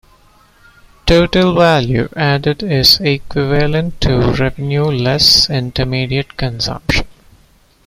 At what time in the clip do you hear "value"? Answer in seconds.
1.53-2.09